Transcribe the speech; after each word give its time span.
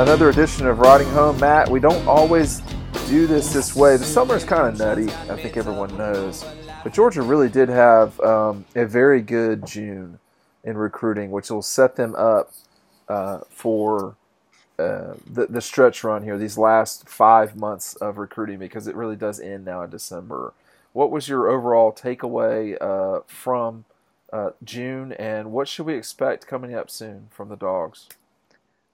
Another 0.00 0.30
edition 0.30 0.66
of 0.66 0.78
Riding 0.78 1.10
Home. 1.10 1.38
Matt, 1.38 1.68
we 1.68 1.78
don't 1.78 2.08
always 2.08 2.62
do 3.06 3.26
this 3.26 3.52
this 3.52 3.76
way. 3.76 3.98
The 3.98 4.04
summer 4.04 4.34
is 4.34 4.44
kind 4.44 4.66
of 4.66 4.78
nutty, 4.78 5.12
I 5.30 5.36
think 5.36 5.58
everyone 5.58 5.94
knows. 5.98 6.42
But 6.82 6.94
Georgia 6.94 7.20
really 7.20 7.50
did 7.50 7.68
have 7.68 8.18
um, 8.20 8.64
a 8.74 8.86
very 8.86 9.20
good 9.20 9.66
June 9.66 10.18
in 10.64 10.78
recruiting, 10.78 11.30
which 11.30 11.50
will 11.50 11.60
set 11.60 11.96
them 11.96 12.14
up 12.14 12.50
uh, 13.10 13.40
for 13.50 14.16
uh, 14.78 15.16
the, 15.30 15.48
the 15.50 15.60
stretch 15.60 16.02
run 16.02 16.22
here, 16.22 16.38
these 16.38 16.56
last 16.56 17.06
five 17.06 17.54
months 17.54 17.94
of 17.96 18.16
recruiting, 18.16 18.58
because 18.58 18.86
it 18.86 18.96
really 18.96 19.16
does 19.16 19.38
end 19.38 19.66
now 19.66 19.82
in 19.82 19.90
December. 19.90 20.54
What 20.94 21.10
was 21.10 21.28
your 21.28 21.50
overall 21.50 21.92
takeaway 21.92 22.74
uh, 22.80 23.20
from 23.26 23.84
uh, 24.32 24.52
June, 24.64 25.12
and 25.12 25.52
what 25.52 25.68
should 25.68 25.84
we 25.84 25.94
expect 25.94 26.46
coming 26.46 26.74
up 26.74 26.90
soon 26.90 27.28
from 27.30 27.50
the 27.50 27.56
Dogs? 27.56 28.08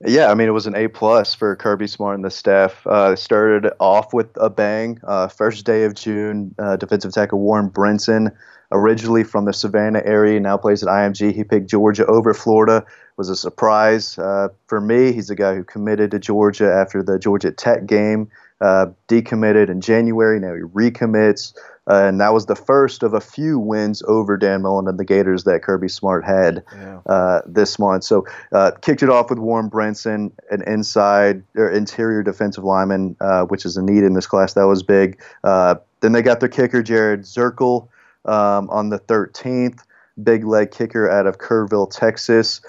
Yeah, 0.05 0.29
I 0.29 0.35
mean 0.35 0.47
it 0.47 0.51
was 0.51 0.67
an 0.67 0.75
A 0.75 0.87
plus 0.87 1.33
for 1.33 1.55
Kirby 1.55 1.87
Smart 1.87 2.15
and 2.15 2.23
the 2.23 2.29
staff. 2.29 2.85
Uh, 2.85 3.15
started 3.15 3.71
off 3.79 4.13
with 4.13 4.29
a 4.35 4.49
bang. 4.49 4.99
Uh, 5.03 5.27
first 5.27 5.65
day 5.65 5.85
of 5.85 5.95
June, 5.95 6.53
uh, 6.59 6.75
defensive 6.75 7.11
tackle 7.13 7.39
Warren 7.39 7.71
Brinson, 7.71 8.31
originally 8.71 9.23
from 9.23 9.45
the 9.45 9.53
Savannah 9.53 10.03
area, 10.05 10.39
now 10.39 10.55
plays 10.55 10.83
at 10.83 10.89
IMG. 10.89 11.33
He 11.33 11.43
picked 11.43 11.67
Georgia 11.67 12.05
over 12.05 12.35
Florida. 12.35 12.85
Was 13.17 13.29
a 13.29 13.35
surprise 13.35 14.19
uh, 14.19 14.49
for 14.67 14.79
me. 14.79 15.13
He's 15.13 15.31
a 15.31 15.35
guy 15.35 15.55
who 15.55 15.63
committed 15.63 16.11
to 16.11 16.19
Georgia 16.19 16.71
after 16.71 17.01
the 17.01 17.17
Georgia 17.17 17.51
Tech 17.51 17.87
game. 17.87 18.29
Uh, 18.61 18.87
decommitted 19.07 19.69
in 19.69 19.81
January. 19.81 20.39
Now 20.39 20.53
he 20.53 20.61
recommits. 20.61 21.53
Uh, 21.87 22.03
and 22.05 22.19
that 22.19 22.33
was 22.33 22.47
the 22.47 22.55
first 22.55 23.01
of 23.01 23.13
a 23.13 23.21
few 23.21 23.57
wins 23.57 24.03
over 24.07 24.35
Dan 24.35 24.61
Mullen 24.61 24.87
and 24.87 24.99
the 24.99 25.05
Gators 25.05 25.45
that 25.45 25.63
Kirby 25.63 25.87
Smart 25.87 26.25
had 26.25 26.63
yeah. 26.75 26.99
uh, 27.05 27.41
this 27.45 27.79
month. 27.79 28.03
So 28.03 28.25
uh, 28.51 28.71
kicked 28.81 29.03
it 29.03 29.09
off 29.09 29.29
with 29.29 29.39
Warren 29.39 29.69
Brinson, 29.69 30.31
an 30.51 30.63
inside 30.63 31.43
or 31.55 31.69
interior 31.69 32.23
defensive 32.23 32.65
lineman, 32.65 33.15
uh, 33.21 33.45
which 33.45 33.65
is 33.65 33.77
a 33.77 33.81
need 33.81 34.03
in 34.03 34.13
this 34.13 34.27
class. 34.27 34.53
That 34.53 34.67
was 34.67 34.83
big. 34.83 35.21
Uh, 35.43 35.75
then 36.01 36.11
they 36.11 36.21
got 36.21 36.41
their 36.41 36.49
kicker 36.49 36.83
Jared 36.83 37.21
Zirkel 37.21 37.87
um, 38.25 38.69
on 38.69 38.89
the 38.89 38.99
13th, 38.99 39.79
big 40.21 40.43
leg 40.43 40.71
kicker 40.71 41.09
out 41.09 41.25
of 41.25 41.37
Kerrville, 41.37 41.89
Texas. 41.89 42.59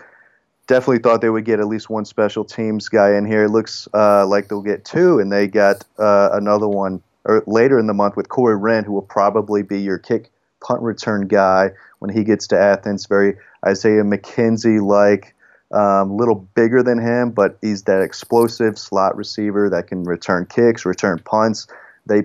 Definitely 0.68 0.98
thought 0.98 1.22
they 1.22 1.30
would 1.30 1.46
get 1.46 1.60
at 1.60 1.66
least 1.66 1.90
one 1.90 2.04
special 2.04 2.44
teams 2.44 2.88
guy 2.88 3.14
in 3.14 3.24
here. 3.24 3.44
It 3.44 3.50
looks 3.50 3.88
uh, 3.94 4.26
like 4.26 4.48
they'll 4.48 4.62
get 4.62 4.84
two, 4.84 5.18
and 5.18 5.32
they 5.32 5.48
got 5.48 5.82
another 5.96 6.68
one 6.68 7.02
or 7.28 7.44
later 7.46 7.78
in 7.78 7.86
the 7.86 7.94
month 7.94 8.16
with 8.16 8.28
Corey 8.28 8.56
Wren, 8.56 8.84
who 8.84 8.92
will 8.92 9.02
probably 9.02 9.62
be 9.62 9.80
your 9.80 9.98
kick 9.98 10.30
punt 10.60 10.82
return 10.82 11.28
guy 11.28 11.70
when 12.00 12.10
he 12.10 12.24
gets 12.24 12.48
to 12.48 12.58
Athens. 12.58 13.06
Very 13.06 13.36
Isaiah 13.64 14.02
McKenzie 14.02 14.84
like, 14.84 15.34
um, 15.70 16.16
little 16.16 16.34
bigger 16.34 16.82
than 16.82 16.98
him, 16.98 17.30
but 17.30 17.58
he's 17.60 17.82
that 17.82 18.00
explosive 18.00 18.78
slot 18.78 19.16
receiver 19.16 19.68
that 19.68 19.86
can 19.86 20.04
return 20.04 20.46
kicks, 20.46 20.86
return 20.86 21.20
punts. 21.24 21.66
They 22.06 22.24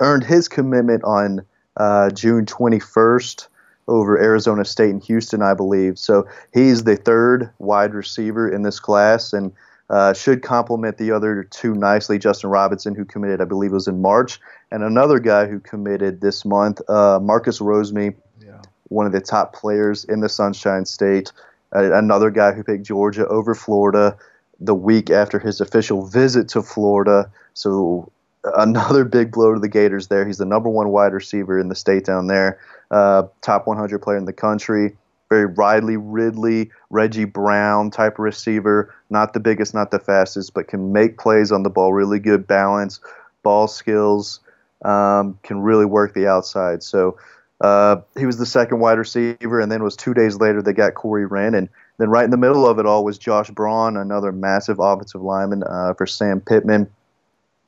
earned 0.00 0.24
his 0.24 0.48
commitment 0.48 1.02
on 1.04 1.44
uh, 1.78 2.10
June 2.10 2.44
21st 2.44 3.48
over 3.88 4.20
Arizona 4.20 4.64
State 4.64 4.90
and 4.90 5.02
Houston, 5.04 5.42
I 5.42 5.54
believe. 5.54 5.98
So 5.98 6.28
he's 6.52 6.84
the 6.84 6.96
third 6.96 7.50
wide 7.58 7.94
receiver 7.94 8.48
in 8.48 8.62
this 8.62 8.78
class, 8.78 9.32
and 9.32 9.52
uh, 9.92 10.14
should 10.14 10.42
complement 10.42 10.96
the 10.96 11.12
other 11.12 11.44
two 11.44 11.74
nicely. 11.74 12.18
Justin 12.18 12.48
Robinson, 12.48 12.94
who 12.94 13.04
committed, 13.04 13.42
I 13.42 13.44
believe, 13.44 13.72
was 13.72 13.86
in 13.86 14.00
March, 14.00 14.40
and 14.70 14.82
another 14.82 15.18
guy 15.18 15.46
who 15.46 15.60
committed 15.60 16.22
this 16.22 16.46
month, 16.46 16.80
uh, 16.88 17.20
Marcus 17.20 17.60
Rosemy, 17.60 18.14
yeah. 18.40 18.62
one 18.88 19.04
of 19.04 19.12
the 19.12 19.20
top 19.20 19.54
players 19.54 20.04
in 20.04 20.20
the 20.20 20.30
Sunshine 20.30 20.86
State. 20.86 21.30
Uh, 21.76 21.92
another 21.92 22.30
guy 22.30 22.52
who 22.52 22.64
picked 22.64 22.84
Georgia 22.84 23.26
over 23.28 23.54
Florida 23.54 24.16
the 24.58 24.74
week 24.74 25.10
after 25.10 25.38
his 25.38 25.60
official 25.60 26.06
visit 26.06 26.48
to 26.48 26.62
Florida. 26.62 27.30
So 27.52 28.10
another 28.44 29.04
big 29.04 29.30
blow 29.30 29.52
to 29.52 29.60
the 29.60 29.68
Gators 29.68 30.08
there. 30.08 30.26
He's 30.26 30.38
the 30.38 30.46
number 30.46 30.70
one 30.70 30.88
wide 30.88 31.12
receiver 31.12 31.60
in 31.60 31.68
the 31.68 31.74
state 31.74 32.06
down 32.06 32.28
there, 32.28 32.58
uh, 32.90 33.24
top 33.42 33.66
100 33.66 34.00
player 34.00 34.16
in 34.16 34.24
the 34.24 34.32
country 34.32 34.96
very 35.32 35.46
Riley 35.46 35.96
Ridley, 35.96 36.70
Reggie 36.90 37.24
Brown 37.24 37.90
type 37.90 38.14
of 38.14 38.18
receiver. 38.18 38.94
Not 39.08 39.32
the 39.32 39.40
biggest, 39.40 39.72
not 39.72 39.90
the 39.90 39.98
fastest, 39.98 40.52
but 40.52 40.68
can 40.68 40.92
make 40.92 41.16
plays 41.16 41.50
on 41.50 41.62
the 41.62 41.70
ball. 41.70 41.94
Really 41.94 42.18
good 42.18 42.46
balance, 42.46 43.00
ball 43.42 43.66
skills. 43.66 44.40
Um, 44.84 45.38
can 45.44 45.60
really 45.60 45.84
work 45.86 46.12
the 46.12 46.26
outside. 46.26 46.82
So 46.82 47.16
uh, 47.60 48.00
he 48.18 48.26
was 48.26 48.36
the 48.36 48.46
second 48.46 48.80
wide 48.80 48.98
receiver, 48.98 49.60
and 49.60 49.70
then 49.70 49.80
it 49.80 49.84
was 49.84 49.96
two 49.96 50.12
days 50.12 50.36
later 50.36 50.60
they 50.60 50.72
got 50.72 50.94
Corey 50.94 51.24
Wren, 51.24 51.54
and 51.54 51.68
then 51.98 52.10
right 52.10 52.24
in 52.24 52.32
the 52.32 52.36
middle 52.36 52.66
of 52.66 52.80
it 52.80 52.84
all 52.84 53.04
was 53.04 53.16
Josh 53.16 53.48
Braun, 53.50 53.96
another 53.96 54.32
massive 54.32 54.80
offensive 54.80 55.22
lineman 55.22 55.62
uh, 55.62 55.94
for 55.94 56.04
Sam 56.04 56.40
Pittman 56.40 56.90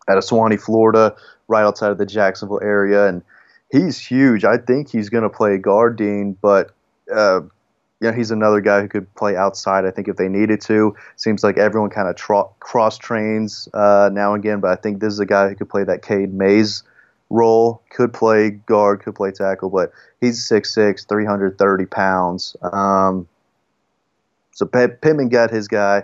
out 0.08 0.18
of 0.18 0.24
Suwannee, 0.24 0.56
Florida, 0.56 1.14
right 1.46 1.62
outside 1.62 1.92
of 1.92 1.98
the 1.98 2.06
Jacksonville 2.06 2.60
area, 2.62 3.06
and 3.06 3.22
he's 3.70 3.96
huge. 3.96 4.44
I 4.44 4.58
think 4.58 4.90
he's 4.90 5.08
going 5.08 5.22
to 5.22 5.30
play 5.30 5.56
guard, 5.56 5.96
Dean, 5.96 6.36
but 6.42 6.73
uh, 7.12 7.40
you 8.00 8.10
know, 8.10 8.16
he's 8.16 8.30
another 8.30 8.60
guy 8.60 8.82
who 8.82 8.88
could 8.88 9.12
play 9.14 9.36
outside. 9.36 9.84
I 9.86 9.90
think 9.90 10.08
if 10.08 10.16
they 10.16 10.28
needed 10.28 10.60
to, 10.62 10.94
seems 11.16 11.42
like 11.42 11.56
everyone 11.56 11.90
kind 11.90 12.08
of 12.08 12.16
cross 12.60 12.98
trains 12.98 13.68
uh, 13.72 14.10
now 14.12 14.34
and 14.34 14.44
again. 14.44 14.60
But 14.60 14.72
I 14.72 14.76
think 14.76 15.00
this 15.00 15.12
is 15.12 15.20
a 15.20 15.26
guy 15.26 15.48
who 15.48 15.54
could 15.54 15.68
play 15.68 15.84
that 15.84 16.02
Cade 16.02 16.34
Mays 16.34 16.82
role. 17.30 17.82
Could 17.90 18.12
play 18.12 18.50
guard, 18.50 19.00
could 19.00 19.14
play 19.14 19.30
tackle, 19.30 19.70
but 19.70 19.92
he's 20.20 20.46
6'6", 20.46 21.08
330 21.08 21.86
pounds. 21.86 22.56
Um, 22.62 23.26
so 24.52 24.66
Pittman 24.66 25.30
got 25.30 25.50
his 25.50 25.66
guy, 25.66 26.02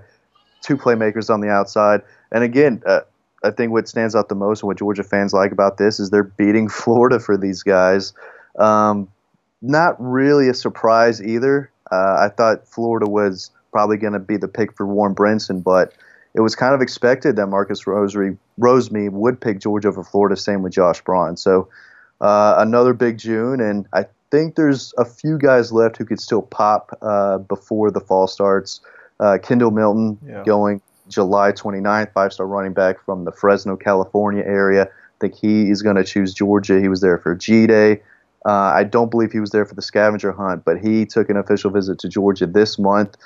two 0.62 0.76
playmakers 0.76 1.28
on 1.28 1.40
the 1.40 1.48
outside, 1.48 2.02
and 2.32 2.42
again. 2.42 2.82
Uh, 2.86 3.00
I 3.42 3.50
think 3.50 3.72
what 3.72 3.88
stands 3.88 4.14
out 4.14 4.28
the 4.28 4.34
most 4.34 4.60
and 4.60 4.66
what 4.66 4.78
Georgia 4.78 5.02
fans 5.02 5.32
like 5.32 5.50
about 5.50 5.78
this 5.78 5.98
is 5.98 6.10
they're 6.10 6.22
beating 6.22 6.68
Florida 6.68 7.18
for 7.18 7.38
these 7.38 7.62
guys. 7.62 8.12
Um, 8.58 9.08
not 9.62 9.96
really 9.98 10.48
a 10.48 10.54
surprise 10.54 11.22
either. 11.22 11.70
Uh, 11.90 12.16
I 12.18 12.28
thought 12.28 12.66
Florida 12.66 13.08
was 13.08 13.50
probably 13.72 13.96
going 13.96 14.12
to 14.12 14.18
be 14.18 14.36
the 14.36 14.48
pick 14.48 14.76
for 14.76 14.86
Warren 14.86 15.14
Brinson, 15.14 15.62
but 15.62 15.92
it 16.34 16.40
was 16.40 16.54
kind 16.54 16.74
of 16.74 16.80
expected 16.80 17.36
that 17.36 17.46
Marcus 17.46 17.86
Rosary, 17.86 18.36
Rosemy 18.58 19.10
would 19.10 19.40
pick 19.40 19.58
Georgia 19.58 19.88
over 19.88 20.04
Florida. 20.04 20.36
Same 20.36 20.62
with 20.62 20.72
Josh 20.72 21.00
Braun. 21.02 21.36
So 21.36 21.68
uh, 22.20 22.54
another 22.58 22.94
big 22.94 23.18
June, 23.18 23.60
and 23.60 23.86
I 23.92 24.06
think 24.30 24.54
there's 24.54 24.94
a 24.96 25.04
few 25.04 25.38
guys 25.38 25.72
left 25.72 25.96
who 25.96 26.04
could 26.04 26.20
still 26.20 26.42
pop 26.42 26.96
uh, 27.02 27.38
before 27.38 27.90
the 27.90 28.00
fall 28.00 28.26
starts. 28.26 28.80
Uh, 29.18 29.38
Kendall 29.42 29.70
Milton 29.70 30.18
yeah. 30.26 30.42
going 30.44 30.80
July 31.08 31.52
29th, 31.52 32.12
five-star 32.12 32.46
running 32.46 32.72
back 32.72 33.04
from 33.04 33.24
the 33.24 33.32
Fresno, 33.32 33.76
California 33.76 34.44
area. 34.44 34.84
I 34.84 35.18
think 35.20 35.34
he 35.34 35.70
is 35.70 35.82
going 35.82 35.96
to 35.96 36.04
choose 36.04 36.32
Georgia. 36.32 36.80
He 36.80 36.88
was 36.88 37.00
there 37.00 37.18
for 37.18 37.34
G 37.34 37.66
Day. 37.66 38.00
Uh, 38.46 38.52
I 38.52 38.84
don't 38.84 39.10
believe 39.10 39.32
he 39.32 39.40
was 39.40 39.50
there 39.50 39.66
for 39.66 39.74
the 39.74 39.82
scavenger 39.82 40.32
hunt, 40.32 40.64
but 40.64 40.78
he 40.78 41.04
took 41.04 41.28
an 41.28 41.36
official 41.36 41.70
visit 41.70 41.98
to 42.00 42.08
Georgia 42.08 42.46
this 42.46 42.78
month. 42.78 43.16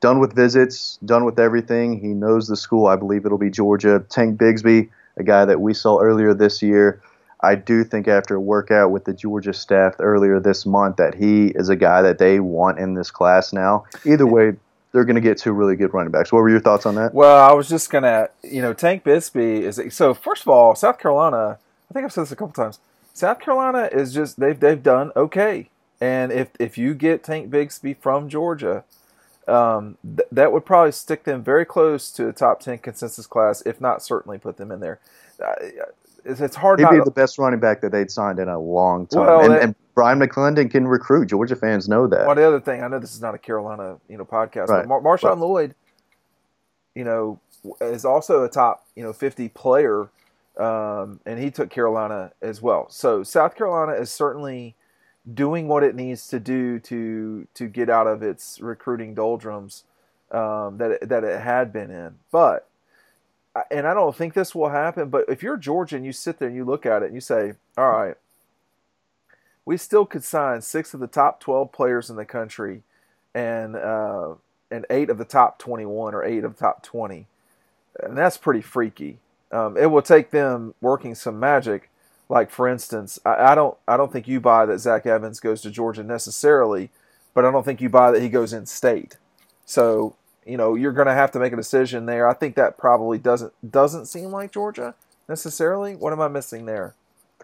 Done 0.00 0.18
with 0.18 0.34
visits, 0.34 0.98
done 1.04 1.26
with 1.26 1.38
everything. 1.38 2.00
He 2.00 2.08
knows 2.08 2.48
the 2.48 2.56
school. 2.56 2.86
I 2.86 2.96
believe 2.96 3.26
it'll 3.26 3.36
be 3.36 3.50
Georgia. 3.50 4.02
Tank 4.08 4.40
Bigsby, 4.40 4.88
a 5.18 5.22
guy 5.22 5.44
that 5.44 5.60
we 5.60 5.74
saw 5.74 6.00
earlier 6.00 6.32
this 6.32 6.62
year. 6.62 7.02
I 7.42 7.54
do 7.54 7.84
think 7.84 8.08
after 8.08 8.34
a 8.34 8.40
workout 8.40 8.90
with 8.90 9.04
the 9.04 9.12
Georgia 9.12 9.52
staff 9.52 9.94
earlier 9.98 10.40
this 10.40 10.64
month 10.64 10.96
that 10.96 11.14
he 11.14 11.48
is 11.48 11.68
a 11.68 11.76
guy 11.76 12.02
that 12.02 12.18
they 12.18 12.40
want 12.40 12.78
in 12.78 12.94
this 12.94 13.10
class 13.10 13.52
now. 13.52 13.84
Either 14.04 14.26
way, 14.26 14.54
they're 14.92 15.04
going 15.04 15.16
to 15.16 15.22
get 15.22 15.38
two 15.38 15.52
really 15.52 15.76
good 15.76 15.92
running 15.94 16.10
backs. 16.10 16.32
What 16.32 16.40
were 16.40 16.50
your 16.50 16.60
thoughts 16.60 16.84
on 16.86 16.96
that? 16.96 17.14
Well, 17.14 17.36
I 17.36 17.52
was 17.52 17.68
just 17.68 17.90
going 17.90 18.04
to, 18.04 18.30
you 18.42 18.60
know, 18.60 18.72
Tank 18.72 19.04
Bigsby 19.04 19.60
is 19.62 19.80
so. 19.94 20.14
First 20.14 20.42
of 20.42 20.48
all, 20.48 20.74
South 20.74 20.98
Carolina. 20.98 21.58
I 21.90 21.92
think 21.92 22.04
I've 22.04 22.12
said 22.12 22.22
this 22.22 22.32
a 22.32 22.36
couple 22.36 22.52
times. 22.52 22.78
South 23.20 23.38
Carolina 23.38 23.88
is 23.92 24.14
just 24.14 24.40
they've 24.40 24.58
they've 24.58 24.82
done 24.82 25.12
okay, 25.14 25.68
and 26.00 26.32
if 26.32 26.48
if 26.58 26.78
you 26.78 26.94
get 26.94 27.22
Tank 27.22 27.50
Bigsby 27.50 27.98
from 27.98 28.28
Georgia, 28.30 28.84
um, 29.46 29.98
th- 30.02 30.28
that 30.32 30.52
would 30.52 30.64
probably 30.64 30.92
stick 30.92 31.24
them 31.24 31.44
very 31.44 31.66
close 31.66 32.10
to 32.12 32.28
a 32.28 32.32
top 32.32 32.60
ten 32.60 32.78
consensus 32.78 33.26
class, 33.26 33.62
if 33.66 33.78
not 33.78 34.02
certainly 34.02 34.38
put 34.38 34.56
them 34.56 34.72
in 34.72 34.80
there. 34.80 35.00
Uh, 35.38 35.52
it's, 36.24 36.40
it's, 36.40 36.56
hard. 36.56 36.80
He'd 36.80 36.88
be 36.88 36.96
to, 36.96 37.02
the 37.04 37.10
best 37.10 37.38
running 37.38 37.60
back 37.60 37.82
that 37.82 37.92
they'd 37.92 38.10
signed 38.10 38.38
in 38.38 38.48
a 38.48 38.58
long 38.58 39.06
time, 39.06 39.20
well, 39.20 39.40
and, 39.42 39.52
that, 39.52 39.62
and, 39.62 39.74
Brian 39.94 40.18
McClendon 40.18 40.70
can 40.70 40.88
recruit. 40.88 41.26
Georgia 41.26 41.56
fans 41.56 41.88
know 41.88 42.06
that. 42.06 42.26
Well, 42.26 42.34
the 42.34 42.46
other 42.46 42.60
thing, 42.60 42.82
I 42.82 42.88
know 42.88 42.98
this 42.98 43.14
is 43.14 43.20
not 43.20 43.34
a 43.34 43.38
Carolina 43.38 43.98
you 44.08 44.16
know 44.16 44.24
podcast, 44.24 44.68
right. 44.68 44.86
but 44.86 44.88
Mar- 44.88 45.02
Marshawn 45.02 45.30
right. 45.30 45.38
Lloyd, 45.38 45.74
you 46.94 47.04
know, 47.04 47.38
is 47.82 48.06
also 48.06 48.44
a 48.44 48.48
top 48.48 48.86
you 48.96 49.02
know 49.02 49.12
fifty 49.12 49.50
player 49.50 50.08
um, 50.56 51.20
and 51.24 51.38
he 51.38 51.50
took 51.50 51.70
Carolina 51.70 52.32
as 52.42 52.60
well. 52.60 52.88
So 52.90 53.22
South 53.22 53.54
Carolina 53.54 53.92
is 53.92 54.10
certainly 54.10 54.74
doing 55.32 55.68
what 55.68 55.82
it 55.82 55.94
needs 55.94 56.26
to 56.28 56.40
do 56.40 56.78
to 56.80 57.46
to 57.54 57.66
get 57.68 57.90
out 57.90 58.06
of 58.06 58.22
its 58.22 58.60
recruiting 58.60 59.14
doldrums 59.14 59.84
um, 60.30 60.78
that 60.78 60.90
it, 60.92 61.08
that 61.08 61.24
it 61.24 61.40
had 61.40 61.72
been 61.72 61.90
in. 61.90 62.16
But 62.30 62.68
and 63.70 63.86
I 63.86 63.94
don't 63.94 64.16
think 64.16 64.34
this 64.34 64.54
will 64.54 64.70
happen. 64.70 65.08
But 65.08 65.26
if 65.28 65.42
you're 65.42 65.56
Georgia 65.56 65.96
and 65.96 66.04
you 66.04 66.12
sit 66.12 66.38
there 66.38 66.48
and 66.48 66.56
you 66.56 66.64
look 66.64 66.86
at 66.86 67.02
it 67.02 67.06
and 67.06 67.14
you 67.14 67.20
say, 67.20 67.54
"All 67.76 67.90
right, 67.90 68.16
we 69.64 69.76
still 69.76 70.06
could 70.06 70.24
sign 70.24 70.62
six 70.62 70.94
of 70.94 71.00
the 71.00 71.06
top 71.06 71.40
twelve 71.40 71.72
players 71.72 72.10
in 72.10 72.16
the 72.16 72.24
country, 72.24 72.82
and 73.34 73.76
uh, 73.76 74.34
and 74.70 74.86
eight 74.90 75.10
of 75.10 75.18
the 75.18 75.24
top 75.24 75.58
twenty-one 75.58 76.14
or 76.14 76.24
eight 76.24 76.44
of 76.44 76.54
the 76.56 76.60
top 76.60 76.82
twenty." 76.82 77.26
and 77.98 78.16
that's 78.16 78.36
pretty 78.36 78.60
freaky. 78.60 79.18
Um, 79.52 79.76
it 79.76 79.86
will 79.86 80.02
take 80.02 80.30
them 80.30 80.74
working 80.80 81.14
some 81.14 81.40
magic. 81.40 81.90
Like 82.28 82.50
for 82.50 82.68
instance, 82.68 83.18
I, 83.24 83.52
I, 83.52 83.54
don't 83.54 83.76
I 83.88 83.96
don't 83.96 84.12
think 84.12 84.28
you 84.28 84.40
buy 84.40 84.66
that 84.66 84.78
Zach 84.78 85.06
Evans 85.06 85.40
goes 85.40 85.60
to 85.62 85.70
Georgia 85.70 86.04
necessarily, 86.04 86.90
but 87.34 87.44
I 87.44 87.50
don't 87.50 87.64
think 87.64 87.80
you 87.80 87.88
buy 87.88 88.12
that 88.12 88.22
he 88.22 88.28
goes 88.28 88.52
in 88.52 88.66
state. 88.66 89.16
So 89.66 90.14
you 90.46 90.56
know 90.56 90.74
you're 90.74 90.92
going 90.92 91.08
to 91.08 91.14
have 91.14 91.32
to 91.32 91.40
make 91.40 91.52
a 91.52 91.56
decision 91.56 92.06
there. 92.06 92.28
I 92.28 92.34
think 92.34 92.54
that 92.54 92.78
probably 92.78 93.18
doesn't 93.18 93.52
doesn't 93.68 94.06
seem 94.06 94.30
like 94.30 94.52
Georgia 94.52 94.94
necessarily. 95.28 95.96
What 95.96 96.12
am 96.12 96.20
I 96.20 96.28
missing 96.28 96.66
there? 96.66 96.94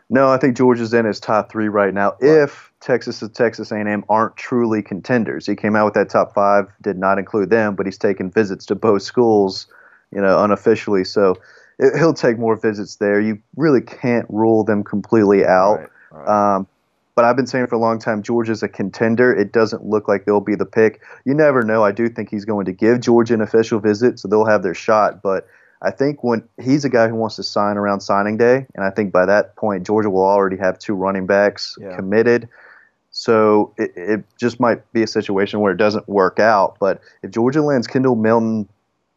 No, 0.08 0.28
I 0.28 0.38
think 0.38 0.56
Georgia's 0.56 0.94
in 0.94 1.04
his 1.04 1.18
top 1.18 1.50
three 1.50 1.68
right 1.68 1.92
now. 1.92 2.14
Right. 2.20 2.42
If 2.42 2.72
Texas 2.80 3.22
and 3.22 3.34
Texas 3.34 3.72
A&M 3.72 4.04
aren't 4.08 4.36
truly 4.36 4.82
contenders, 4.82 5.46
he 5.46 5.56
came 5.56 5.74
out 5.74 5.84
with 5.84 5.94
that 5.94 6.08
top 6.08 6.32
five, 6.32 6.68
did 6.82 6.96
not 6.96 7.18
include 7.18 7.50
them, 7.50 7.74
but 7.74 7.86
he's 7.86 7.98
taken 7.98 8.30
visits 8.30 8.66
to 8.66 8.76
both 8.76 9.02
schools, 9.02 9.66
you 10.12 10.20
know, 10.20 10.42
unofficially. 10.42 11.02
So 11.02 11.36
it, 11.78 11.98
he'll 11.98 12.14
take 12.14 12.38
more 12.38 12.56
visits 12.56 12.96
there. 12.96 13.20
You 13.20 13.40
really 13.56 13.80
can't 13.80 14.26
rule 14.28 14.64
them 14.64 14.84
completely 14.84 15.44
out. 15.44 15.76
Right, 15.76 15.88
right. 16.12 16.56
Um, 16.56 16.66
but 17.14 17.24
I've 17.24 17.36
been 17.36 17.46
saying 17.46 17.66
for 17.68 17.76
a 17.76 17.78
long 17.78 17.98
time, 17.98 18.22
Georgia's 18.22 18.62
a 18.62 18.68
contender. 18.68 19.34
It 19.34 19.50
doesn't 19.50 19.84
look 19.86 20.06
like 20.06 20.26
they'll 20.26 20.40
be 20.40 20.54
the 20.54 20.66
pick. 20.66 21.00
You 21.24 21.32
never 21.32 21.62
know. 21.62 21.82
I 21.82 21.90
do 21.90 22.10
think 22.10 22.30
he's 22.30 22.44
going 22.44 22.66
to 22.66 22.72
give 22.72 23.00
Georgia 23.00 23.32
an 23.34 23.40
official 23.40 23.80
visit, 23.80 24.18
so 24.18 24.28
they'll 24.28 24.44
have 24.44 24.62
their 24.62 24.74
shot. 24.74 25.22
But 25.22 25.48
I 25.80 25.90
think 25.90 26.22
when 26.22 26.46
he's 26.62 26.84
a 26.84 26.90
guy 26.90 27.08
who 27.08 27.14
wants 27.14 27.36
to 27.36 27.42
sign 27.42 27.78
around 27.78 28.00
signing 28.00 28.36
day, 28.36 28.66
and 28.74 28.84
I 28.84 28.90
think 28.90 29.12
by 29.12 29.24
that 29.24 29.56
point 29.56 29.86
Georgia 29.86 30.10
will 30.10 30.26
already 30.26 30.58
have 30.58 30.78
two 30.78 30.94
running 30.94 31.26
backs 31.26 31.78
yeah. 31.80 31.96
committed. 31.96 32.50
So 33.12 33.72
it, 33.78 33.92
it 33.96 34.24
just 34.36 34.60
might 34.60 34.92
be 34.92 35.02
a 35.02 35.06
situation 35.06 35.60
where 35.60 35.72
it 35.72 35.78
doesn't 35.78 36.06
work 36.06 36.38
out. 36.38 36.76
But 36.78 37.00
if 37.22 37.30
Georgia 37.30 37.62
lands 37.62 37.86
Kendall 37.86 38.14
Milton 38.14 38.68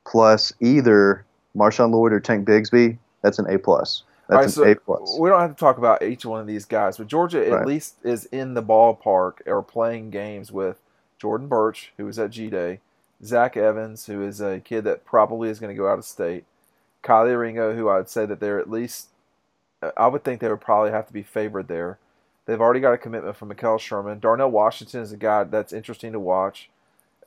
plus 0.05 0.53
either 0.61 1.25
Marshawn 1.55 1.91
Lloyd 1.91 2.13
or 2.13 2.19
Tank 2.19 2.47
Bigsby, 2.47 2.97
that's 3.21 3.39
an 3.39 3.47
A 3.49 3.57
plus. 3.57 4.03
That's 4.27 4.57
right, 4.57 4.65
so 4.65 4.71
A 4.71 4.75
plus. 4.75 5.17
We 5.19 5.29
don't 5.29 5.41
have 5.41 5.55
to 5.55 5.59
talk 5.59 5.77
about 5.77 6.03
each 6.03 6.25
one 6.25 6.39
of 6.39 6.47
these 6.47 6.65
guys, 6.65 6.97
but 6.97 7.07
Georgia 7.07 7.39
right. 7.39 7.61
at 7.61 7.67
least 7.67 7.95
is 8.03 8.25
in 8.25 8.53
the 8.53 8.63
ballpark 8.63 9.47
or 9.47 9.63
playing 9.63 10.11
games 10.11 10.51
with 10.51 10.77
Jordan 11.17 11.47
Burch, 11.47 11.91
who 11.97 12.05
was 12.05 12.19
at 12.19 12.29
G 12.29 12.49
Day, 12.49 12.79
Zach 13.23 13.57
Evans, 13.57 14.05
who 14.05 14.21
is 14.21 14.39
a 14.39 14.59
kid 14.59 14.83
that 14.83 15.03
probably 15.03 15.49
is 15.49 15.59
going 15.59 15.75
to 15.75 15.77
go 15.77 15.89
out 15.89 15.97
of 15.97 16.05
state, 16.05 16.45
Kelee 17.03 17.39
Ringo, 17.39 17.75
who 17.75 17.89
I 17.89 17.97
would 17.97 18.09
say 18.09 18.25
that 18.25 18.39
they're 18.39 18.59
at 18.59 18.69
least, 18.69 19.07
I 19.97 20.07
would 20.07 20.23
think 20.23 20.41
they 20.41 20.49
would 20.49 20.61
probably 20.61 20.91
have 20.91 21.07
to 21.07 21.13
be 21.13 21.23
favored 21.23 21.67
there. 21.67 21.97
They've 22.45 22.61
already 22.61 22.79
got 22.79 22.93
a 22.93 22.97
commitment 22.97 23.35
from 23.35 23.49
Mekhail 23.49 23.79
Sherman. 23.79 24.19
Darnell 24.19 24.49
Washington 24.51 25.01
is 25.01 25.11
a 25.11 25.17
guy 25.17 25.43
that's 25.43 25.73
interesting 25.73 26.11
to 26.13 26.19
watch. 26.19 26.69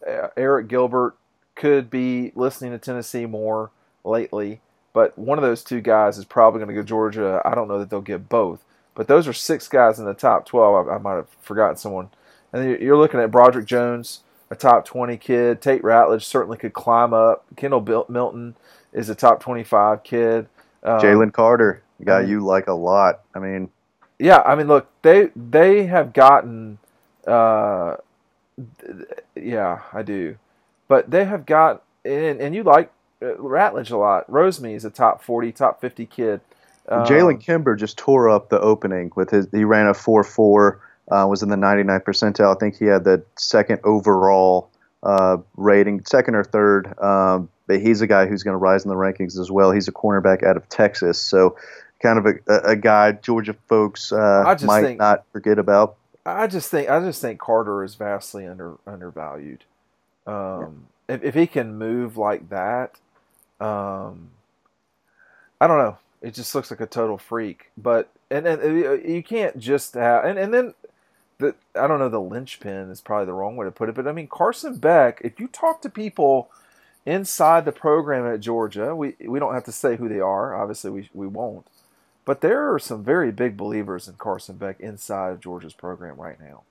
Uh, 0.06 0.28
Eric 0.36 0.68
Gilbert 0.68 1.16
could 1.54 1.90
be 1.90 2.32
listening 2.34 2.72
to 2.72 2.78
Tennessee 2.78 3.26
more 3.26 3.70
lately, 4.04 4.60
but 4.92 5.16
one 5.18 5.38
of 5.38 5.42
those 5.42 5.62
two 5.62 5.80
guys 5.80 6.18
is 6.18 6.24
probably 6.24 6.58
going 6.58 6.68
to 6.68 6.74
go 6.74 6.82
Georgia. 6.82 7.40
I 7.44 7.54
don't 7.54 7.68
know 7.68 7.78
that 7.78 7.90
they'll 7.90 8.00
get 8.00 8.28
both, 8.28 8.64
but 8.94 9.08
those 9.08 9.26
are 9.26 9.32
six 9.32 9.68
guys 9.68 9.98
in 9.98 10.04
the 10.04 10.14
top 10.14 10.46
12. 10.46 10.88
I, 10.88 10.94
I 10.94 10.98
might 10.98 11.14
have 11.14 11.28
forgotten 11.40 11.76
someone. 11.76 12.10
And 12.52 12.78
you're 12.80 12.98
looking 12.98 13.20
at 13.20 13.30
Broderick 13.30 13.66
Jones, 13.66 14.20
a 14.50 14.56
top 14.56 14.84
20 14.84 15.16
kid. 15.16 15.62
Tate 15.62 15.82
Ratledge 15.82 16.22
certainly 16.22 16.58
could 16.58 16.74
climb 16.74 17.14
up. 17.14 17.46
Kendall 17.56 18.06
Milton 18.08 18.54
is 18.92 19.08
a 19.08 19.14
top 19.14 19.40
25 19.40 20.02
kid. 20.02 20.46
Um, 20.82 21.00
Jalen 21.00 21.32
Carter, 21.32 21.82
guy 22.04 22.18
I 22.18 22.20
mean, 22.22 22.30
you 22.30 22.40
like 22.40 22.66
a 22.66 22.72
lot. 22.72 23.20
I 23.34 23.38
mean, 23.38 23.70
yeah, 24.18 24.42
I 24.44 24.54
mean, 24.54 24.66
look, 24.66 24.88
they 25.02 25.30
they 25.34 25.86
have 25.86 26.12
gotten, 26.12 26.78
uh, 27.26 27.96
yeah, 29.34 29.80
I 29.92 30.02
do, 30.02 30.36
but 30.88 31.10
they 31.10 31.24
have 31.24 31.46
got, 31.46 31.82
and, 32.04 32.40
and 32.40 32.54
you 32.54 32.62
like 32.64 32.92
Ratledge 33.22 33.90
a 33.90 33.96
lot. 33.96 34.30
Rosemy 34.30 34.74
is 34.74 34.84
a 34.84 34.90
top 34.90 35.22
40, 35.22 35.52
top 35.52 35.80
50 35.80 36.06
kid. 36.06 36.40
Um, 36.88 37.04
Jalen 37.06 37.40
Kimber 37.40 37.76
just 37.76 37.96
tore 37.96 38.28
up 38.28 38.48
the 38.48 38.60
opening 38.60 39.12
with 39.14 39.30
his. 39.30 39.46
He 39.52 39.64
ran 39.64 39.86
a 39.86 39.94
four 39.94 40.24
four. 40.24 40.80
Uh, 41.10 41.26
was 41.28 41.42
in 41.42 41.48
the 41.48 41.56
99 41.56 42.00
percentile. 42.00 42.54
I 42.54 42.58
think 42.58 42.78
he 42.78 42.86
had 42.86 43.04
the 43.04 43.22
second 43.36 43.80
overall 43.84 44.70
uh, 45.02 45.38
rating, 45.56 46.04
second 46.04 46.36
or 46.36 46.44
third. 46.44 46.96
Um, 47.00 47.48
but 47.66 47.80
he's 47.80 48.00
a 48.00 48.06
guy 48.06 48.26
who's 48.26 48.42
going 48.42 48.54
to 48.54 48.58
rise 48.58 48.84
in 48.84 48.88
the 48.88 48.94
rankings 48.94 49.38
as 49.38 49.50
well. 49.50 49.72
He's 49.72 49.88
a 49.88 49.92
cornerback 49.92 50.42
out 50.42 50.56
of 50.56 50.68
Texas, 50.68 51.18
so 51.18 51.56
kind 52.02 52.18
of 52.18 52.26
a, 52.26 52.58
a 52.64 52.76
guy 52.76 53.12
Georgia 53.12 53.54
folks 53.68 54.12
uh, 54.12 54.56
might 54.64 54.82
think, 54.82 54.98
not 54.98 55.24
forget 55.32 55.58
about. 55.58 55.96
I 56.26 56.46
just 56.46 56.70
think 56.70 56.88
I 56.88 57.00
just 57.00 57.20
think 57.20 57.40
Carter 57.40 57.82
is 57.82 57.94
vastly 57.94 58.46
under 58.46 58.76
undervalued. 58.86 59.64
Um, 60.26 60.86
yeah. 61.08 61.14
if, 61.16 61.24
if 61.24 61.34
he 61.34 61.46
can 61.46 61.76
move 61.76 62.16
like 62.16 62.48
that, 62.50 62.96
um, 63.62 64.30
I 65.60 65.66
don't 65.66 65.78
know. 65.78 65.98
It 66.20 66.34
just 66.34 66.54
looks 66.54 66.70
like 66.70 66.80
a 66.80 66.86
total 66.86 67.18
freak. 67.18 67.70
But 67.76 68.10
and, 68.30 68.46
and 68.46 68.62
uh, 68.62 68.92
you 68.92 69.22
can't 69.22 69.58
just 69.58 69.94
have 69.94 70.24
and, 70.24 70.38
and 70.38 70.52
then 70.54 70.74
the 71.38 71.54
I 71.74 71.86
don't 71.86 71.98
know 71.98 72.08
the 72.08 72.20
linchpin 72.20 72.90
is 72.90 73.00
probably 73.00 73.26
the 73.26 73.32
wrong 73.32 73.56
way 73.56 73.66
to 73.66 73.72
put 73.72 73.88
it. 73.88 73.94
But 73.94 74.08
I 74.08 74.12
mean 74.12 74.28
Carson 74.28 74.76
Beck. 74.76 75.20
If 75.22 75.40
you 75.40 75.48
talk 75.48 75.82
to 75.82 75.90
people 75.90 76.50
inside 77.06 77.64
the 77.64 77.72
program 77.72 78.26
at 78.26 78.40
Georgia, 78.40 78.94
we 78.94 79.14
we 79.26 79.38
don't 79.38 79.54
have 79.54 79.64
to 79.64 79.72
say 79.72 79.96
who 79.96 80.08
they 80.08 80.20
are. 80.20 80.54
Obviously, 80.54 80.90
we 80.90 81.10
we 81.14 81.26
won't. 81.26 81.66
But 82.24 82.40
there 82.40 82.72
are 82.72 82.78
some 82.78 83.02
very 83.02 83.32
big 83.32 83.56
believers 83.56 84.06
in 84.06 84.14
Carson 84.14 84.56
Beck 84.56 84.78
inside 84.80 85.32
of 85.32 85.40
Georgia's 85.40 85.74
program 85.74 86.20
right 86.20 86.40
now. 86.40 86.62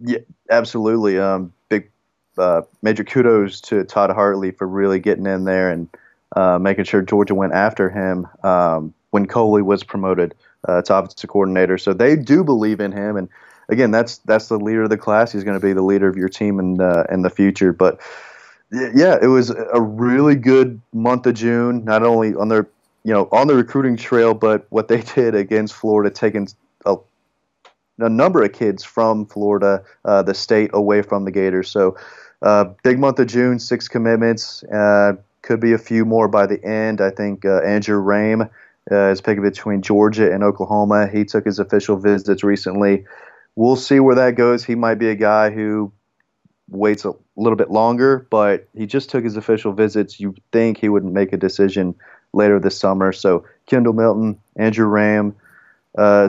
Yeah, 0.00 0.20
absolutely. 0.50 1.18
Um, 1.18 1.52
big 1.68 1.90
uh, 2.38 2.62
major 2.82 3.04
kudos 3.04 3.60
to 3.62 3.84
Todd 3.84 4.10
Hartley 4.10 4.50
for 4.50 4.66
really 4.66 5.00
getting 5.00 5.26
in 5.26 5.44
there 5.44 5.70
and 5.70 5.88
uh, 6.36 6.58
making 6.58 6.84
sure 6.84 7.02
Georgia 7.02 7.34
went 7.34 7.52
after 7.52 7.90
him 7.90 8.26
um, 8.44 8.94
when 9.10 9.26
Coley 9.26 9.62
was 9.62 9.82
promoted 9.82 10.34
uh, 10.68 10.82
to 10.82 10.96
offensive 10.96 11.30
coordinator. 11.30 11.78
So 11.78 11.92
they 11.92 12.16
do 12.16 12.44
believe 12.44 12.80
in 12.80 12.92
him, 12.92 13.16
and 13.16 13.28
again, 13.68 13.90
that's 13.90 14.18
that's 14.18 14.48
the 14.48 14.58
leader 14.58 14.82
of 14.82 14.90
the 14.90 14.98
class. 14.98 15.32
He's 15.32 15.44
going 15.44 15.58
to 15.58 15.64
be 15.64 15.72
the 15.72 15.82
leader 15.82 16.08
of 16.08 16.16
your 16.16 16.28
team 16.28 16.58
in 16.58 16.80
in 17.10 17.22
the 17.22 17.30
future. 17.30 17.72
But 17.72 18.00
yeah, 18.70 19.16
it 19.20 19.28
was 19.28 19.50
a 19.50 19.80
really 19.80 20.34
good 20.34 20.80
month 20.92 21.26
of 21.26 21.34
June. 21.34 21.84
Not 21.84 22.02
only 22.02 22.34
on 22.34 22.48
their, 22.48 22.68
you 23.04 23.12
know, 23.12 23.28
on 23.32 23.46
the 23.46 23.54
recruiting 23.54 23.96
trail, 23.96 24.34
but 24.34 24.66
what 24.70 24.88
they 24.88 25.00
did 25.14 25.34
against 25.34 25.74
Florida, 25.74 26.10
taking 26.10 26.48
a, 26.84 26.96
a 27.98 28.08
number 28.08 28.42
of 28.42 28.52
kids 28.52 28.84
from 28.84 29.26
Florida, 29.26 29.84
uh, 30.04 30.22
the 30.22 30.34
state, 30.34 30.70
away 30.74 31.02
from 31.02 31.24
the 31.24 31.30
Gators. 31.30 31.70
So, 31.70 31.96
uh, 32.42 32.64
big 32.82 32.98
month 32.98 33.18
of 33.18 33.26
June, 33.26 33.58
six 33.58 33.88
commitments. 33.88 34.62
Uh, 34.64 35.14
could 35.42 35.60
be 35.60 35.72
a 35.72 35.78
few 35.78 36.04
more 36.04 36.28
by 36.28 36.46
the 36.46 36.62
end. 36.64 37.00
I 37.00 37.10
think 37.10 37.44
uh, 37.44 37.60
Andrew 37.60 38.02
Raym 38.02 38.50
uh, 38.90 39.10
is 39.10 39.20
picking 39.20 39.42
between 39.42 39.82
Georgia 39.82 40.32
and 40.32 40.42
Oklahoma. 40.42 41.08
He 41.08 41.24
took 41.24 41.46
his 41.46 41.58
official 41.58 41.96
visits 41.96 42.42
recently. 42.42 43.04
We'll 43.56 43.76
see 43.76 44.00
where 44.00 44.16
that 44.16 44.34
goes. 44.34 44.64
He 44.64 44.74
might 44.74 44.96
be 44.96 45.08
a 45.08 45.14
guy 45.14 45.50
who 45.50 45.92
waits 46.68 47.04
a 47.04 47.12
little 47.36 47.56
bit 47.56 47.70
longer, 47.70 48.26
but 48.30 48.68
he 48.76 48.86
just 48.86 49.10
took 49.10 49.24
his 49.24 49.36
official 49.36 49.72
visits. 49.72 50.20
You 50.20 50.34
think 50.52 50.78
he 50.78 50.88
would 50.88 51.04
make 51.04 51.32
a 51.32 51.36
decision 51.36 51.94
later 52.32 52.60
this 52.60 52.78
summer. 52.78 53.12
So 53.12 53.44
Kendall 53.66 53.94
Milton, 53.94 54.38
Andrew 54.56 54.86
Raym, 54.86 55.34
uh, 55.96 56.28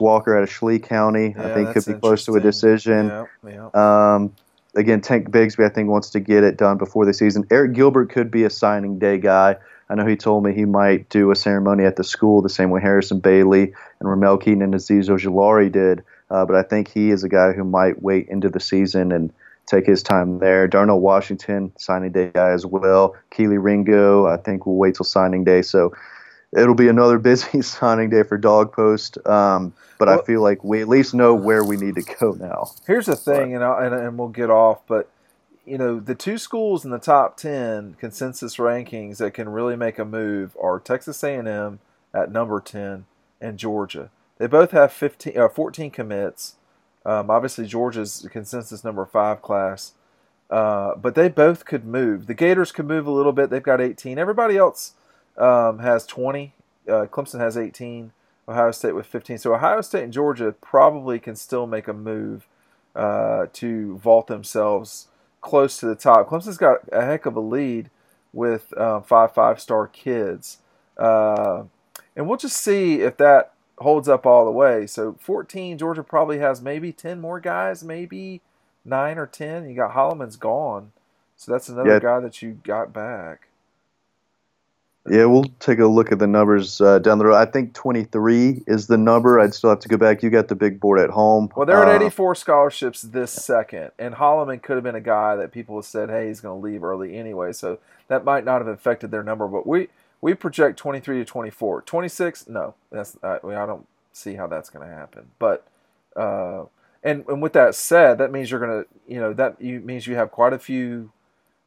Walker 0.00 0.36
out 0.36 0.42
of 0.42 0.50
Schley 0.50 0.78
County, 0.78 1.34
yeah, 1.36 1.46
I 1.46 1.54
think 1.54 1.72
could 1.72 1.86
be 1.86 2.00
close 2.00 2.24
to 2.24 2.34
a 2.34 2.40
decision. 2.40 3.08
Yeah, 3.08 3.26
yeah. 3.46 4.14
Um, 4.14 4.34
again, 4.76 5.00
Tank 5.00 5.30
Bigsby, 5.30 5.64
I 5.64 5.68
think, 5.68 5.88
wants 5.88 6.10
to 6.10 6.20
get 6.20 6.44
it 6.44 6.56
done 6.56 6.78
before 6.78 7.04
the 7.04 7.14
season. 7.14 7.46
Eric 7.50 7.72
Gilbert 7.72 8.10
could 8.10 8.30
be 8.30 8.44
a 8.44 8.50
signing 8.50 8.98
day 8.98 9.18
guy. 9.18 9.56
I 9.88 9.94
know 9.94 10.06
he 10.06 10.16
told 10.16 10.44
me 10.44 10.54
he 10.54 10.64
might 10.64 11.08
do 11.10 11.30
a 11.30 11.36
ceremony 11.36 11.84
at 11.84 11.96
the 11.96 12.04
school 12.04 12.40
the 12.40 12.48
same 12.48 12.70
way 12.70 12.80
Harrison 12.80 13.20
Bailey 13.20 13.74
and 14.00 14.08
Ramel 14.08 14.38
Keyton 14.38 14.62
and 14.62 14.74
Azeez 14.74 15.08
Ojulari 15.08 15.70
did. 15.70 16.02
Uh, 16.30 16.46
but 16.46 16.56
I 16.56 16.62
think 16.62 16.88
he 16.88 17.10
is 17.10 17.22
a 17.22 17.28
guy 17.28 17.52
who 17.52 17.64
might 17.64 18.02
wait 18.02 18.28
into 18.28 18.48
the 18.48 18.60
season 18.60 19.12
and– 19.12 19.32
take 19.66 19.86
his 19.86 20.02
time 20.02 20.38
there. 20.38 20.68
Darnell 20.68 21.00
Washington, 21.00 21.72
signing 21.78 22.12
day 22.12 22.30
guy 22.32 22.50
as 22.50 22.66
well. 22.66 23.16
Kelee 23.30 23.62
Ringo, 23.62 24.26
I 24.26 24.36
think 24.36 24.66
we'll 24.66 24.76
wait 24.76 24.94
till 24.94 25.04
signing 25.04 25.44
day. 25.44 25.62
So 25.62 25.94
it'll 26.56 26.74
be 26.74 26.88
another 26.88 27.18
busy 27.18 27.62
signing 27.62 28.10
day 28.10 28.22
for 28.22 28.38
Dawg 28.38 28.72
Post. 28.72 29.18
Um, 29.26 29.72
but 29.98 30.08
well, 30.08 30.20
I 30.20 30.24
feel 30.24 30.42
like 30.42 30.64
we 30.64 30.80
at 30.80 30.88
least 30.88 31.14
know 31.14 31.34
where 31.34 31.64
we 31.64 31.76
need 31.76 31.94
to 31.96 32.02
go 32.20 32.32
now. 32.32 32.70
Here's 32.86 33.06
the 33.06 33.16
thing, 33.16 33.54
and, 33.54 33.62
and, 33.62 33.94
and 33.94 34.18
we'll 34.18 34.28
get 34.28 34.50
off, 34.50 34.80
but 34.86 35.10
you 35.64 35.78
know 35.78 35.98
the 35.98 36.14
two 36.14 36.36
schools 36.36 36.84
in 36.84 36.90
the 36.90 36.98
top 36.98 37.38
10 37.38 37.94
consensus 37.98 38.56
rankings 38.56 39.16
that 39.16 39.32
can 39.32 39.48
really 39.48 39.76
make 39.76 39.98
a 39.98 40.04
move 40.04 40.54
are 40.60 40.78
texas 40.78 41.24
a&m 41.24 41.78
at 42.12 42.30
number 42.30 42.60
10 42.60 43.06
and 43.40 43.58
georgia 43.58 44.10
they 44.36 44.46
both 44.46 44.72
have 44.72 44.92
15, 44.92 45.38
uh, 45.38 45.48
14 45.48 45.90
commits 45.90 46.56
um, 47.06 47.30
obviously, 47.30 47.66
Georgia's 47.66 48.26
consensus 48.30 48.82
number 48.82 49.04
five 49.04 49.42
class, 49.42 49.92
uh, 50.50 50.94
but 50.96 51.14
they 51.14 51.28
both 51.28 51.64
could 51.64 51.84
move. 51.84 52.26
The 52.26 52.34
Gators 52.34 52.72
could 52.72 52.86
move 52.86 53.06
a 53.06 53.10
little 53.10 53.32
bit. 53.32 53.50
They've 53.50 53.62
got 53.62 53.80
18. 53.80 54.18
Everybody 54.18 54.56
else 54.56 54.94
um, 55.36 55.78
has 55.80 56.06
20. 56.06 56.54
Uh, 56.88 57.06
Clemson 57.06 57.40
has 57.40 57.56
18. 57.56 58.12
Ohio 58.48 58.70
State 58.72 58.94
with 58.94 59.06
15. 59.06 59.38
So 59.38 59.54
Ohio 59.54 59.80
State 59.80 60.04
and 60.04 60.12
Georgia 60.12 60.54
probably 60.60 61.18
can 61.18 61.36
still 61.36 61.66
make 61.66 61.88
a 61.88 61.92
move 61.92 62.46
uh, 62.94 63.46
to 63.54 63.96
vault 63.98 64.26
themselves 64.26 65.08
close 65.40 65.78
to 65.78 65.86
the 65.86 65.94
top. 65.94 66.28
Clemson's 66.28 66.58
got 66.58 66.80
a 66.92 67.04
heck 67.04 67.26
of 67.26 67.36
a 67.36 67.40
lead 67.40 67.90
with 68.32 68.72
uh, 68.76 69.00
five 69.00 69.32
five 69.32 69.60
star 69.60 69.86
kids, 69.86 70.58
uh, 70.98 71.64
and 72.16 72.28
we'll 72.28 72.38
just 72.38 72.56
see 72.56 73.00
if 73.00 73.16
that 73.18 73.52
holds 73.78 74.08
up 74.08 74.26
all 74.26 74.44
the 74.44 74.50
way. 74.50 74.86
So 74.86 75.16
14, 75.20 75.78
Georgia 75.78 76.02
probably 76.02 76.38
has 76.38 76.62
maybe 76.62 76.92
10 76.92 77.20
more 77.20 77.40
guys, 77.40 77.82
maybe 77.82 78.40
nine 78.84 79.18
or 79.18 79.26
10. 79.26 79.68
You 79.68 79.76
got 79.76 79.92
Holloman's 79.92 80.36
gone, 80.36 80.92
so 81.36 81.52
that's 81.52 81.68
another 81.68 81.90
yeah. 81.90 82.00
guy 82.00 82.20
that 82.20 82.42
you 82.42 82.60
got 82.62 82.92
back. 82.92 83.48
Yeah, 85.08 85.26
we'll 85.26 85.44
take 85.60 85.80
a 85.80 85.86
look 85.86 86.12
at 86.12 86.18
the 86.18 86.26
numbers 86.26 86.80
uh, 86.80 86.98
down 86.98 87.18
the 87.18 87.26
road. 87.26 87.36
I 87.36 87.44
think 87.44 87.74
23 87.74 88.62
is 88.66 88.86
the 88.86 88.96
number. 88.96 89.38
I'd 89.38 89.52
still 89.52 89.68
have 89.68 89.80
to 89.80 89.88
go 89.88 89.98
back. 89.98 90.22
You 90.22 90.30
got 90.30 90.48
the 90.48 90.54
big 90.54 90.80
board 90.80 90.98
at 90.98 91.10
home. 91.10 91.50
Well, 91.54 91.66
they're 91.66 91.82
at 91.82 92.00
uh, 92.00 92.06
84 92.06 92.34
scholarships 92.36 93.02
this 93.02 93.30
second, 93.30 93.90
and 93.98 94.14
Holloman 94.14 94.62
could 94.62 94.76
have 94.76 94.84
been 94.84 94.94
a 94.94 95.02
guy 95.02 95.36
that 95.36 95.52
people 95.52 95.76
have 95.76 95.84
said, 95.84 96.08
"Hey, 96.08 96.28
he's 96.28 96.40
going 96.40 96.58
to 96.58 96.64
leave 96.66 96.82
early 96.82 97.18
anyway," 97.18 97.52
so 97.52 97.78
that 98.08 98.24
might 98.24 98.46
not 98.46 98.62
have 98.62 98.68
affected 98.68 99.10
their 99.10 99.22
number. 99.22 99.46
But 99.46 99.66
we 99.66 99.88
we 100.22 100.32
project 100.32 100.78
23 100.78 101.18
to 101.18 101.24
24. 101.26 101.82
26, 101.82 102.48
no, 102.48 102.74
that's 102.90 103.18
I, 103.22 103.40
I 103.44 103.66
don't 103.66 103.86
see 104.14 104.36
how 104.36 104.46
that's 104.46 104.70
going 104.70 104.88
to 104.88 104.94
happen. 104.94 105.26
But 105.38 105.66
uh, 106.16 106.64
and 107.02 107.26
and 107.28 107.42
with 107.42 107.52
that 107.52 107.74
said, 107.74 108.16
that 108.18 108.32
means 108.32 108.50
you're 108.50 108.60
going 108.60 108.84
to 108.84 108.88
you 109.06 109.20
know 109.20 109.34
that 109.34 109.60
you, 109.60 109.80
means 109.80 110.06
you 110.06 110.14
have 110.14 110.30
quite 110.30 110.54
a 110.54 110.58
few 110.58 111.12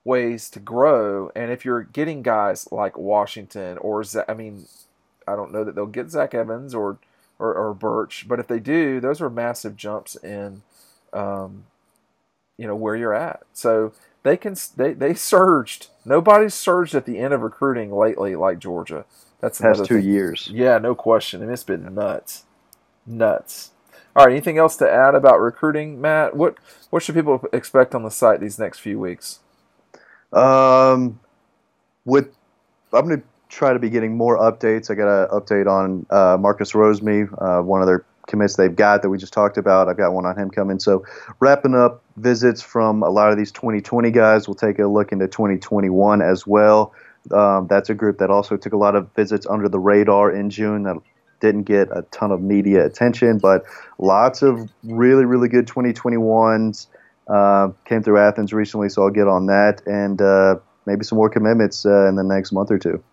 ways 0.08 0.50
to 0.52 0.60
grow. 0.60 1.30
And 1.36 1.52
if 1.52 1.66
you're 1.66 1.84
getting 1.84 2.24
guys 2.24 2.68
like 2.72 2.98
Washington 2.98 3.78
or 3.80 4.04
I 4.28 4.34
mean, 4.34 4.66
I 5.28 5.36
don't 5.36 5.52
know 5.52 5.64
that 5.64 5.76
they'll 5.76 5.86
get 5.86 6.10
Zach 6.10 6.34
Evans 6.34 6.74
or 6.74 6.98
or, 7.40 7.54
or 7.54 7.74
Burch, 7.76 8.26
but 8.28 8.40
if 8.40 8.48
they 8.48 8.60
do, 8.60 9.00
those 9.00 9.22
are 9.22 9.30
massive 9.30 9.76
jumps 9.76 10.16
in, 10.16 10.64
um, 11.14 11.66
you 12.58 12.66
know, 12.66 12.76
where 12.76 12.96
you're 12.96 13.14
at. 13.14 13.44
So 13.54 13.94
they 14.24 14.38
can 14.38 14.56
they 14.78 14.94
they 14.94 15.14
surged. 15.14 15.88
Nobody's 16.06 16.56
surged 16.56 16.96
at 16.96 17.06
the 17.06 17.20
end 17.20 17.34
of 17.34 17.42
recruiting 17.42 17.92
lately 17.92 18.36
like 18.36 18.60
Georgia. 18.60 19.06
That's 19.42 19.60
past 19.60 19.86
two 19.86 20.02
thing. 20.02 20.10
years. 20.10 20.50
Yeah, 20.52 20.80
no 20.80 20.96
question. 20.96 21.44
And 21.44 21.52
it's 21.52 21.64
been 21.64 21.94
nuts, 21.94 22.46
nuts. 23.06 23.72
All 24.16 24.26
right. 24.26 24.32
Anything 24.32 24.58
else 24.58 24.76
to 24.78 24.90
add 24.90 25.14
about 25.14 25.40
recruiting, 25.40 26.02
Matt? 26.02 26.36
What 26.36 26.56
what 26.90 27.04
should 27.04 27.14
people 27.14 27.46
expect 27.54 27.94
on 27.94 28.04
the 28.04 28.10
site 28.10 28.40
these 28.40 28.58
next 28.58 28.80
few 28.80 29.00
weeks? 29.00 29.40
Um, 30.34 31.20
with 32.06 32.28
I'm 32.94 33.08
going 33.08 33.22
to 33.22 33.28
try 33.50 33.74
to 33.74 33.80
be 33.80 33.90
getting 33.90 34.16
more 34.16 34.38
updates. 34.38 34.90
I 34.90 34.96
got 34.96 35.08
an 35.08 35.30
update 35.30 35.68
on 35.68 36.06
uh, 36.10 36.38
Marcus 36.38 36.74
Rosemy, 36.74 37.30
uh, 37.42 37.62
one 37.62 37.82
of 37.82 37.88
their 37.88 38.06
commits 38.28 38.56
they've 38.56 38.76
got 38.76 39.02
that 39.02 39.10
we 39.10 39.18
just 39.18 39.34
talked 39.34 39.58
about. 39.58 39.88
I've 39.88 39.98
got 39.98 40.14
one 40.14 40.26
on 40.26 40.38
him 40.38 40.50
coming. 40.50 40.80
So 40.80 41.06
wrapping 41.40 41.74
up 41.74 42.04
visits 42.18 42.62
from 42.62 43.02
a 43.04 43.10
lot 43.10 43.32
of 43.32 43.38
these 43.38 43.52
2020 43.52 44.12
guys. 44.12 44.48
We'll 44.48 44.56
take 44.56 44.80
a 44.80 44.88
look 44.88 45.12
into 45.12 45.28
2021 45.28 46.22
as 46.22 46.46
well. 46.46 46.94
Um, 47.32 47.68
that's 47.68 47.90
a 47.90 47.94
group 47.94 48.20
that 48.20 48.30
also 48.30 48.58
took 48.58 48.74
a 48.74 48.78
lot 48.78 48.96
of 48.96 49.12
visits 49.14 49.48
under 49.48 49.68
the 49.68 49.80
radar 49.80 50.32
in 50.32 50.50
June 50.50 50.84
that 50.84 50.98
didn't 51.40 51.64
get 51.64 51.90
a 51.92 52.04
ton 52.12 52.32
of 52.32 52.42
media 52.42 52.86
attention, 52.86 53.38
but 53.38 53.64
lots 54.00 54.42
of 54.42 54.70
really, 54.84 55.26
really 55.26 55.48
good 55.48 55.68
2021s. 55.68 56.88
Uh, 57.28 57.70
came 57.86 58.02
through 58.04 58.20
Athens 58.20 58.54
recently, 58.54 58.90
so 58.90 59.04
I'll 59.04 59.10
get 59.10 59.28
on 59.28 59.48
that 59.48 59.82
and 59.86 60.22
uh, 60.22 60.56
maybe 60.86 61.04
some 61.04 61.18
more 61.18 61.30
commitments 61.30 61.86
uh, 61.86 62.08
in 62.08 62.16
the 62.16 62.24
next 62.24 62.52
month 62.52 62.72
or 62.72 62.80
two. 62.80 63.04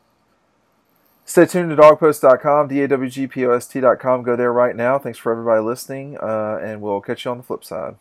Stay 1.27 1.47
tuned 1.47 1.71
to 1.71 1.77
dogpost.com, 1.77 2.69
dawgpost.com. 2.69 4.23
Go 4.23 4.37
there 4.37 4.53
right 4.53 4.77
now. 4.77 4.99
Thanks 4.99 5.19
for 5.19 5.33
everybody 5.33 5.63
listening, 5.63 6.19
uh, 6.19 6.61
and 6.63 6.83
we'll 6.83 7.01
catch 7.01 7.25
you 7.25 7.31
on 7.31 7.39
the 7.39 7.43
flip 7.43 7.65
side. 7.65 7.97